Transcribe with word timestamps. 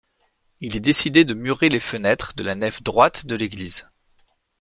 Il 0.61 0.75
est 0.75 0.79
décidé 0.79 1.25
de 1.25 1.35
murer 1.35 1.69
les 1.69 1.79
fenêtres 1.79 2.33
de 2.35 2.41
la 2.43 2.55
nef 2.55 2.81
droite 2.81 3.27
de 3.27 3.35
l'église. 3.35 3.87